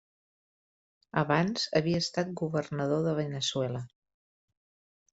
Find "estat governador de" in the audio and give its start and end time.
2.05-3.17